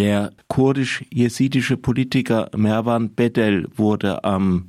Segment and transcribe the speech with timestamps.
[0.00, 4.68] Der kurdisch-jesidische Politiker Merwan Bedel wurde am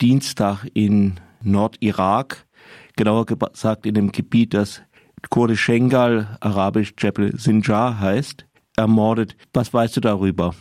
[0.00, 2.44] Dienstag in Nordirak,
[2.96, 4.82] genauer gesagt in dem Gebiet, das
[5.30, 8.44] kurdisch Schengal, arabisch Jebel Sinjar heißt,
[8.76, 9.36] ermordet.
[9.54, 10.52] Was weißt du darüber?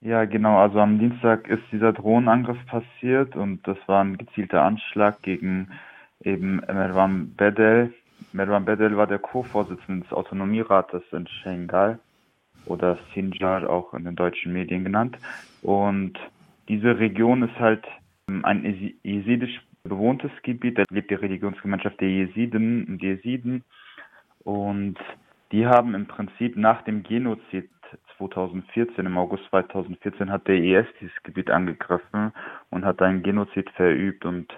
[0.00, 0.56] Ja, genau.
[0.56, 5.68] Also am Dienstag ist dieser Drohnenangriff passiert und das war ein gezielter Anschlag gegen
[6.24, 7.92] eben Merwan Bedel.
[8.32, 11.98] Merwan Bedel war der Co-Vorsitzende des Autonomierates in Schengal
[12.66, 15.16] oder Sinjar auch in den deutschen Medien genannt.
[15.62, 16.18] Und
[16.68, 17.84] diese Region ist halt
[18.42, 20.78] ein jesidisch bewohntes Gebiet.
[20.78, 23.64] Da lebt die Religionsgemeinschaft der Jesiden und Jesiden.
[24.44, 24.98] Und
[25.52, 27.68] die haben im Prinzip nach dem Genozid
[28.18, 32.32] 2014, im August 2014, hat der IS dieses Gebiet angegriffen
[32.70, 34.52] und hat einen Genozid verübt und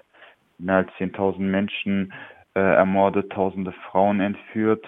[0.59, 2.13] mehr als 10.000 Menschen
[2.55, 4.85] äh, ermordet, tausende Frauen entführt.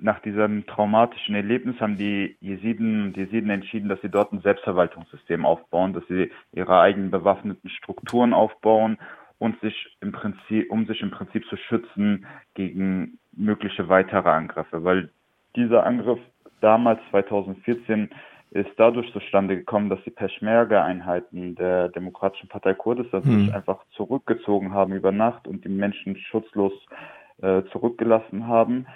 [0.00, 5.44] Nach diesem traumatischen Erlebnis haben die Jesiden und Jesiden entschieden, dass sie dort ein Selbstverwaltungssystem
[5.44, 8.98] aufbauen, dass sie ihre eigenen bewaffneten Strukturen aufbauen
[9.38, 15.10] und sich im Prinzip, um sich im Prinzip zu schützen gegen mögliche weitere Angriffe, weil
[15.56, 16.20] dieser Angriff
[16.60, 18.10] damals 2014
[18.50, 23.40] ist dadurch zustande gekommen, dass die Peschmerga-Einheiten der Demokratischen Partei Kurdistan hm.
[23.40, 26.72] sich einfach zurückgezogen haben über Nacht und die Menschen schutzlos
[27.42, 28.86] äh, zurückgelassen haben.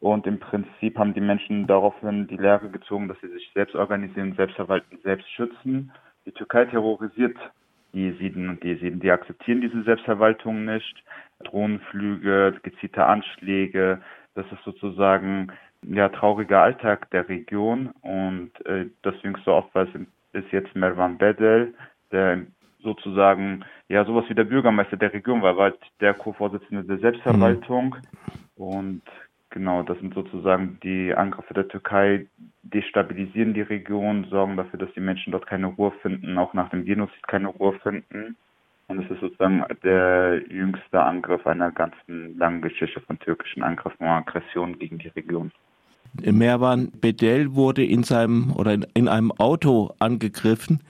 [0.00, 4.34] Und im Prinzip haben die Menschen daraufhin die Lehre gezogen, dass sie sich selbst organisieren,
[4.34, 5.92] selbst verwalten, selbst schützen.
[6.24, 7.36] Die Türkei terrorisiert
[7.92, 11.04] die Jesiden und die Jesiden, die akzeptieren diese Selbstverwaltung nicht.
[11.44, 14.00] Drohnenflüge, gezielte Anschläge,
[14.34, 19.94] das ist sozusagen ja trauriger Alltag der Region und äh, das jüngste Opfer ist,
[20.32, 21.74] ist jetzt Mervan Bedel,
[22.12, 22.42] der
[22.82, 27.96] sozusagen ja sowas wie der Bürgermeister der Region war, war halt der Co-Vorsitzende der Selbstverwaltung
[28.56, 28.64] mhm.
[28.64, 29.02] und
[29.50, 32.26] genau, das sind sozusagen die Angriffe der Türkei,
[32.62, 36.84] destabilisieren die Region, sorgen dafür, dass die Menschen dort keine Ruhe finden, auch nach dem
[36.84, 38.36] Genozid keine Ruhe finden.
[38.88, 44.08] Und es ist sozusagen der jüngste Angriff einer ganzen langen Geschichte von türkischen Angriffen und
[44.08, 45.52] Aggressionen gegen die Region.
[46.24, 50.80] Merwan Bedell wurde in seinem oder in einem Auto angegriffen.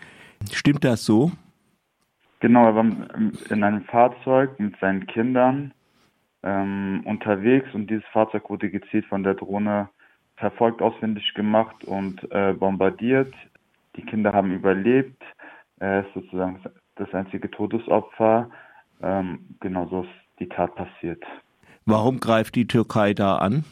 [0.51, 1.33] Stimmt das so?
[2.41, 2.87] Genau, er war
[3.51, 5.75] in einem Fahrzeug mit seinen Kindern
[6.43, 9.89] ähm, unterwegs und dieses Fahrzeug wurde gezielt von der Drohne
[10.37, 13.35] verfolgt, ausfindig gemacht und äh, bombardiert.
[13.97, 15.23] Die Kinder haben überlebt.
[15.79, 16.61] Er ist sozusagen
[16.97, 18.51] das einzige Todesopfer.
[19.03, 21.23] Ähm, genau so ist die Tat passiert.
[21.85, 23.65] Warum greift die Türkei da an?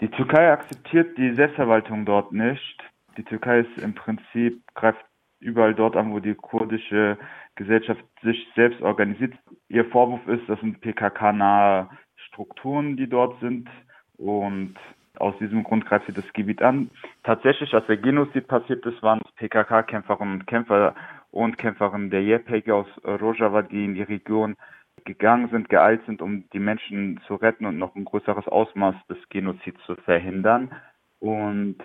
[0.00, 2.78] Die Türkei akzeptiert die Selbstverwaltung dort nicht.
[3.16, 5.04] Die Türkei ist im Prinzip, greift
[5.40, 7.18] überall dort an, wo die kurdische
[7.56, 9.34] Gesellschaft sich selbst organisiert.
[9.68, 11.88] Ihr Vorwurf ist, das sind PKK-nahe
[12.28, 13.68] Strukturen, die dort sind
[14.16, 14.76] und
[15.16, 16.90] aus diesem Grund greift sie das Gebiet an.
[17.24, 20.94] Tatsächlich, als der Genozid passiert ist, waren PKK-Kämpferinnen und Kämpfer
[21.30, 24.56] und Kämpferinnen der JPG aus Rojava, die in die Region
[25.04, 29.18] gegangen sind, geeilt sind, um die Menschen zu retten und noch ein größeres Ausmaß des
[29.28, 30.72] Genozids zu verhindern.
[31.18, 31.76] Und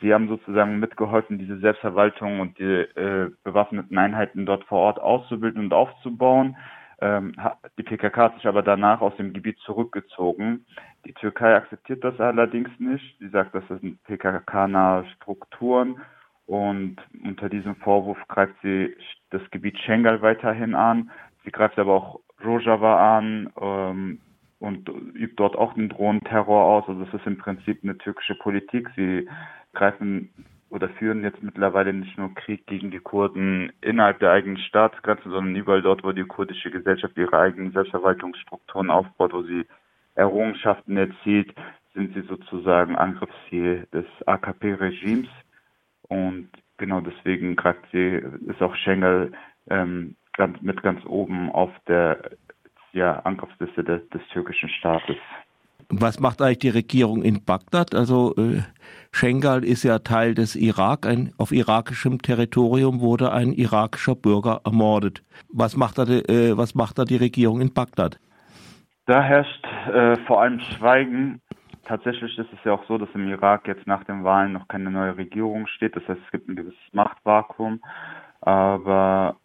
[0.00, 5.64] sie haben sozusagen mitgeholfen, diese Selbstverwaltung und die äh, bewaffneten Einheiten dort vor Ort auszubilden
[5.64, 6.56] und aufzubauen.
[7.00, 7.34] Ähm,
[7.78, 10.66] die PKK hat sich aber danach aus dem Gebiet zurückgezogen.
[11.06, 13.18] Die Türkei akzeptiert das allerdings nicht.
[13.18, 16.00] Sie sagt, das sind PKK-nahe Strukturen
[16.46, 18.94] und unter diesem Vorwurf greift sie
[19.30, 21.10] das Gebiet Schengal weiterhin an.
[21.44, 24.20] Sie greift aber auch Rojava an ähm,
[24.60, 26.84] und übt dort auch den Drohnenterror aus.
[26.88, 28.88] Also es ist im Prinzip eine türkische Politik.
[28.94, 29.28] Sie
[29.72, 30.30] greifen
[30.68, 35.56] oder führen jetzt mittlerweile nicht nur Krieg gegen die Kurden innerhalb der eigenen Staatsgrenzen, sondern
[35.56, 39.66] überall dort, wo die kurdische Gesellschaft ihre eigenen Selbstverwaltungsstrukturen aufbaut, wo sie
[40.14, 41.52] Errungenschaften erzielt,
[41.94, 45.28] sind sie sozusagen Angriffsziel des AKP-Regimes.
[46.08, 49.34] Und genau deswegen greift sie, ist auch Schengen
[49.68, 52.30] ähm, ganz, mit ganz oben auf der
[52.92, 55.16] ja, Angriffsliste des, des türkischen Staates.
[55.92, 57.94] Was macht eigentlich die Regierung in Bagdad?
[57.96, 58.62] Also äh,
[59.10, 61.04] Schengal ist ja Teil des Irak.
[61.04, 65.22] Ein, auf irakischem Territorium wurde ein irakischer Bürger ermordet.
[65.52, 68.20] Was macht da, äh, was macht da die Regierung in Bagdad?
[69.06, 71.40] Da herrscht äh, vor allem Schweigen.
[71.84, 74.92] Tatsächlich ist es ja auch so, dass im Irak jetzt nach den Wahlen noch keine
[74.92, 75.96] neue Regierung steht.
[75.96, 77.80] Das heißt, es gibt ein gewisses Machtvakuum.
[78.42, 79.36] Aber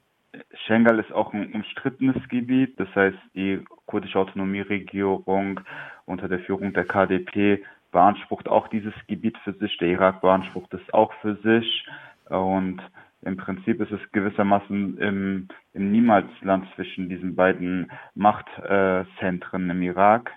[0.66, 2.80] Schengal ist auch ein umstrittenes Gebiet.
[2.80, 5.60] Das heißt, die kurdische Autonomieregierung
[6.06, 9.78] unter der Führung der KDP beansprucht auch dieses Gebiet für sich.
[9.78, 11.88] Der Irak beansprucht es auch für sich.
[12.30, 12.82] Und
[13.22, 20.32] im Prinzip ist es gewissermaßen im, im Niemalsland zwischen diesen beiden Machtzentren im Irak.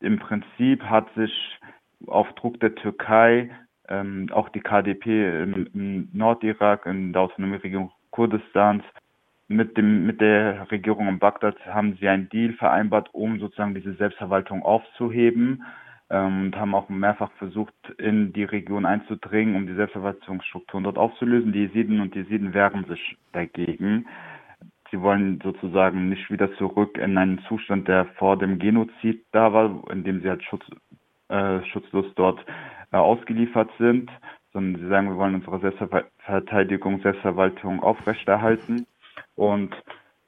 [0.00, 1.58] Im Prinzip hat sich
[2.06, 3.50] auf Druck der Türkei
[3.88, 8.82] ähm, auch die KDP im, im Nordirak, in der autonomen Regierung Kurdistans,
[9.48, 13.94] mit dem mit der Regierung in Bagdad haben sie einen Deal vereinbart, um sozusagen diese
[13.94, 15.62] Selbstverwaltung aufzuheben
[16.10, 21.52] ähm, und haben auch mehrfach versucht, in die Region einzudringen, um die Selbstverwaltungsstrukturen dort aufzulösen.
[21.52, 24.06] Die Jesiden und die Jesiden wehren sich dagegen.
[24.90, 29.82] Sie wollen sozusagen nicht wieder zurück in einen Zustand, der vor dem Genozid da war,
[29.90, 30.64] in dem sie halt schutz,
[31.28, 32.44] äh, schutzlos dort
[32.92, 34.10] äh, ausgeliefert sind,
[34.56, 38.86] sondern sie sagen, wir wollen unsere Selbstverteidigung, Selbstverwaltung aufrechterhalten.
[39.34, 39.76] Und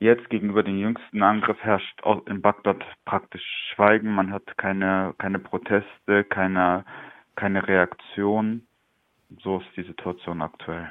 [0.00, 3.42] jetzt gegenüber dem jüngsten Angriff herrscht in Bagdad praktisch
[3.72, 4.14] Schweigen.
[4.14, 6.84] Man hat keine, keine Proteste, keine,
[7.36, 8.66] keine Reaktion.
[9.42, 10.90] So ist die Situation aktuell.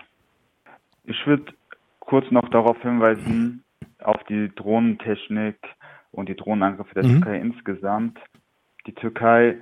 [1.04, 1.54] Ich würde
[2.00, 3.64] kurz noch darauf hinweisen,
[4.00, 5.58] auf die Drohnentechnik
[6.12, 7.22] und die Drohnenangriffe der mhm.
[7.22, 8.20] Türkei insgesamt.
[8.88, 9.58] Die Türkei,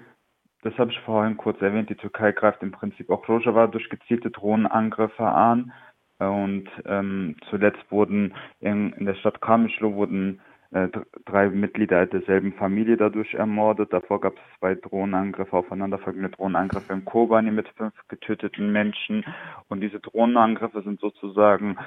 [0.66, 4.32] das habe ich vorhin kurz erwähnt, die Türkei greift im Prinzip auch Rojava durch gezielte
[4.32, 5.72] Drohnenangriffe an.
[6.18, 10.42] Und ähm, zuletzt wurden in, in der Stadt Kamischlo wurden
[10.72, 10.88] äh,
[11.26, 13.94] drei Mitglieder derselben Familie dadurch ermordet.
[13.94, 19.24] Davor gab es zwei Drohnenangriffe, aufeinanderfolgende Drohnenangriffe in Kobani mit fünf getöteten Menschen.
[19.68, 21.78] Und diese Drohnenangriffe sind sozusagen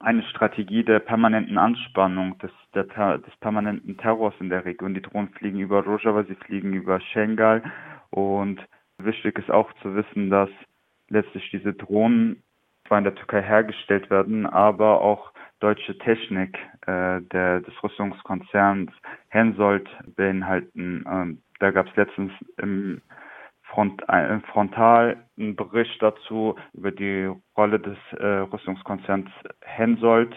[0.00, 4.94] eine Strategie der permanenten Anspannung, des, der, des permanenten Terrors in der Region.
[4.94, 7.62] Die Drohnen fliegen über Rojava, sie fliegen über Schengal.
[8.10, 8.60] Und
[8.98, 10.50] wichtig ist auch zu wissen, dass
[11.08, 12.42] letztlich diese Drohnen
[12.86, 16.56] zwar in der Türkei hergestellt werden, aber auch deutsche Technik
[16.86, 18.90] äh, der, des Rüstungskonzerns
[19.28, 21.04] Hensoldt beinhalten.
[21.10, 23.02] Ähm, da gab es letztens im
[23.62, 29.28] Front, äh, frontal einen Bericht dazu über die Rolle des äh, Rüstungskonzerns
[29.62, 30.34] Hensoldt,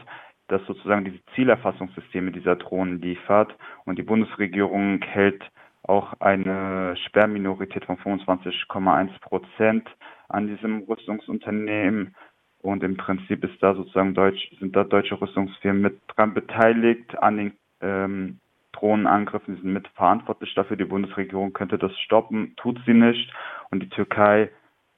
[0.48, 3.56] das sozusagen diese Zielerfassungssysteme dieser Drohnen liefert.
[3.86, 5.44] Und die Bundesregierung hält
[5.84, 9.90] auch eine Sperrminorität von 25,1 Prozent
[10.30, 12.16] an diesem Rüstungsunternehmen
[12.62, 17.38] und im Prinzip ist da sozusagen Deutsch, sind da deutsche Rüstungsfirmen mit dran beteiligt an
[17.38, 18.40] den ähm,
[18.74, 20.78] Drohnenangriffen, sie sind mitverantwortlich dafür.
[20.78, 23.34] Die Bundesregierung könnte das stoppen, tut sie nicht.
[23.70, 24.50] Und die Türkei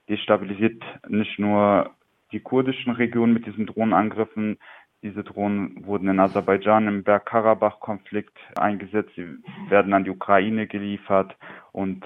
[0.08, 1.90] destabilisiert nicht nur
[2.32, 4.58] die kurdischen Regionen mit diesen Drohnenangriffen.
[5.04, 9.10] Diese Drohnen wurden in Aserbaidschan im Bergkarabach-Konflikt eingesetzt.
[9.14, 9.36] Sie
[9.68, 11.36] werden an die Ukraine geliefert
[11.72, 12.02] und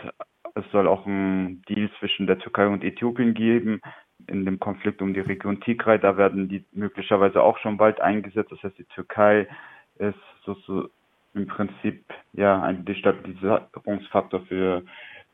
[0.56, 3.81] es soll auch ein Deal zwischen der Türkei und Äthiopien geben,
[4.27, 6.00] in dem Konflikt um die Region Tigray.
[6.00, 8.50] Da werden die möglicherweise auch schon bald eingesetzt.
[8.50, 9.47] Das heißt, die Türkei
[9.99, 10.89] ist so, so
[11.35, 14.83] im Prinzip ja ein Destabilisierungsfaktor für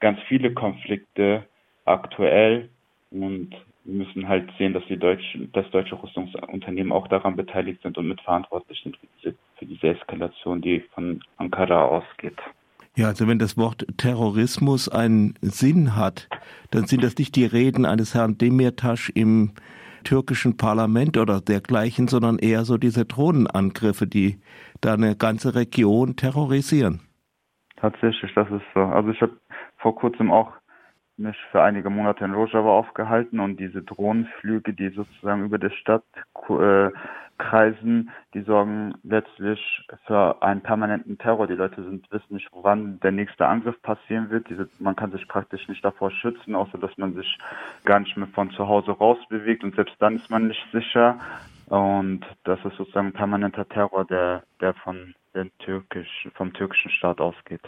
[0.00, 1.44] ganz viele Konflikte
[1.86, 2.68] aktuell
[3.10, 7.98] und wir müssen halt sehen, dass die deutschen, dass deutsche Rüstungsunternehmen auch daran beteiligt sind
[7.98, 12.38] und mitverantwortlich sind für diese, für diese Eskalation, die von Ankara ausgeht.
[12.96, 16.28] Ja, also wenn das Wort Terrorismus einen Sinn hat,
[16.70, 19.52] dann sind das nicht die Reden eines Herrn Demirtas im
[20.04, 24.38] türkischen Parlament oder dergleichen, sondern eher so diese Drohnenangriffe, die
[24.80, 27.00] da eine ganze Region terrorisieren.
[27.76, 28.80] Tatsächlich, das ist so.
[28.80, 29.32] Also ich habe
[29.78, 30.52] vor kurzem auch
[31.16, 36.04] mich für einige Monate in Rojava aufgehalten und diese Drohnenflüge, die sozusagen über der Stadt
[36.48, 36.90] äh,
[37.38, 39.60] kreisen, die sorgen letztlich
[40.06, 41.46] für einen permanenten Terror.
[41.46, 44.48] Die Leute sind, wissen nicht, wann der nächste Angriff passieren wird.
[44.48, 47.38] Diese, man kann sich praktisch nicht davor schützen, außer dass man sich
[47.84, 51.18] gar nicht mehr von zu Hause raus bewegt und selbst dann ist man nicht sicher.
[51.66, 57.62] Und das ist sozusagen permanenter Terror, der, der von den türkisch, vom türkischen Staat ausgeht.